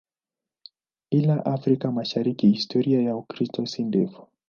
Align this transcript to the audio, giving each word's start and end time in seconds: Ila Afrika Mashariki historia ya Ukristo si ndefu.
Ila 1.11 1.39
Afrika 1.45 1.91
Mashariki 1.91 2.49
historia 2.53 3.01
ya 3.01 3.15
Ukristo 3.15 3.65
si 3.65 3.83
ndefu. 3.83 4.27